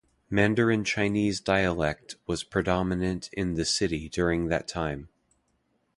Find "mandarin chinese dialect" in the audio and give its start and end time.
0.31-2.15